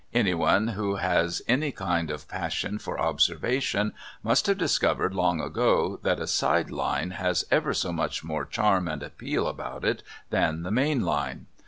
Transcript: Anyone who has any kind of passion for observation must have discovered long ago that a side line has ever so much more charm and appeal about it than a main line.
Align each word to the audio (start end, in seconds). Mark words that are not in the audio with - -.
Anyone 0.15 0.69
who 0.69 0.95
has 0.95 1.43
any 1.47 1.71
kind 1.71 2.09
of 2.09 2.27
passion 2.27 2.79
for 2.79 2.99
observation 2.99 3.93
must 4.23 4.47
have 4.47 4.57
discovered 4.57 5.13
long 5.13 5.39
ago 5.39 5.99
that 6.01 6.19
a 6.19 6.25
side 6.25 6.71
line 6.71 7.11
has 7.11 7.45
ever 7.51 7.71
so 7.71 7.93
much 7.93 8.23
more 8.23 8.45
charm 8.45 8.87
and 8.87 9.03
appeal 9.03 9.47
about 9.47 9.85
it 9.85 10.01
than 10.31 10.65
a 10.65 10.71
main 10.71 11.01
line. 11.01 11.45